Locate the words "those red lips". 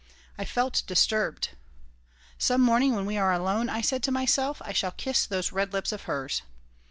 5.27-5.91